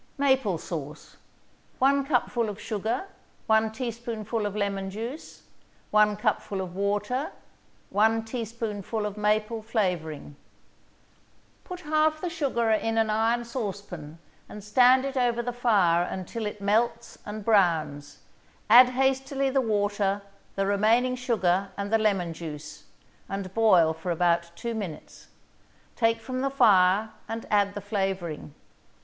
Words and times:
MAPLE 0.17 0.57
SAUCE 0.57 1.17
1 1.77 2.05
cupful 2.07 2.49
of 2.49 2.59
sugar 2.59 3.03
1 3.45 3.71
teaspoonful 3.71 4.47
of 4.47 4.55
lemon 4.55 4.89
juice 4.89 5.43
1 5.91 6.17
cupful 6.17 6.59
of 6.59 6.75
water 6.75 7.31
1 7.91 8.25
teaspoonful 8.25 9.05
of 9.05 9.15
maple 9.15 9.61
flavoring 9.61 10.35
Put 11.63 11.81
half 11.81 12.19
the 12.19 12.31
sugar 12.31 12.71
in 12.71 12.97
an 12.97 13.11
iron 13.11 13.45
saucepan 13.45 14.17
and 14.49 14.63
stand 14.63 15.05
it 15.05 15.15
over 15.17 15.43
the 15.43 15.53
fire 15.53 16.01
until 16.01 16.47
it 16.47 16.61
melts 16.61 17.19
and 17.23 17.45
browns, 17.45 18.21
add 18.71 18.89
hastily 18.89 19.51
the 19.51 19.61
water, 19.61 20.23
the 20.55 20.65
remaining 20.65 21.15
sugar 21.15 21.69
and 21.77 21.93
the 21.93 21.99
lemon 21.99 22.33
juice, 22.33 22.85
and 23.29 23.53
boil 23.53 23.93
for 23.93 24.09
about 24.09 24.49
two 24.55 24.73
minutes; 24.73 25.27
take 25.95 26.19
from 26.19 26.41
the 26.41 26.49
fire 26.49 27.11
and 27.29 27.45
add 27.51 27.75
the 27.75 27.81
flavoring. 27.81 28.55